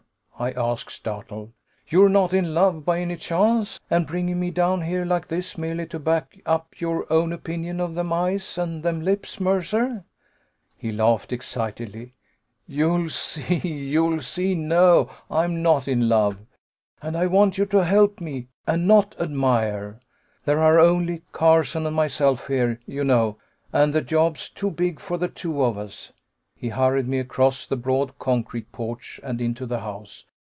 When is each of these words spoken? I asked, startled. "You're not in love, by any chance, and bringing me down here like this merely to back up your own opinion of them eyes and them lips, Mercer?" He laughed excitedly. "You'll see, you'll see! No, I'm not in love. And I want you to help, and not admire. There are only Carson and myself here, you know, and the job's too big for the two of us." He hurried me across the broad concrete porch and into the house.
I 0.39 0.53
asked, 0.53 0.89
startled. 0.89 1.51
"You're 1.87 2.09
not 2.09 2.33
in 2.33 2.55
love, 2.55 2.83
by 2.83 2.99
any 2.99 3.15
chance, 3.15 3.79
and 3.91 4.07
bringing 4.07 4.39
me 4.39 4.49
down 4.49 4.81
here 4.81 5.05
like 5.05 5.27
this 5.27 5.55
merely 5.55 5.85
to 5.85 5.99
back 5.99 6.41
up 6.47 6.81
your 6.81 7.05
own 7.13 7.31
opinion 7.31 7.79
of 7.79 7.93
them 7.93 8.11
eyes 8.11 8.57
and 8.57 8.81
them 8.81 9.03
lips, 9.03 9.39
Mercer?" 9.39 10.03
He 10.75 10.91
laughed 10.91 11.31
excitedly. 11.31 12.13
"You'll 12.65 13.09
see, 13.09 13.59
you'll 13.61 14.23
see! 14.23 14.55
No, 14.55 15.11
I'm 15.29 15.61
not 15.61 15.87
in 15.87 16.09
love. 16.09 16.39
And 17.03 17.15
I 17.15 17.27
want 17.27 17.59
you 17.59 17.67
to 17.67 17.83
help, 17.85 18.19
and 18.19 18.87
not 18.87 19.15
admire. 19.19 19.99
There 20.45 20.59
are 20.63 20.79
only 20.79 21.21
Carson 21.33 21.85
and 21.85 21.95
myself 21.95 22.47
here, 22.47 22.79
you 22.87 23.03
know, 23.03 23.37
and 23.71 23.93
the 23.93 24.01
job's 24.01 24.49
too 24.49 24.71
big 24.71 24.99
for 24.99 25.19
the 25.19 25.27
two 25.27 25.61
of 25.63 25.77
us." 25.77 26.11
He 26.55 26.69
hurried 26.69 27.07
me 27.07 27.19
across 27.19 27.67
the 27.67 27.77
broad 27.77 28.17
concrete 28.17 28.71
porch 28.71 29.19
and 29.21 29.39
into 29.39 29.67
the 29.67 29.81
house. 29.81 30.25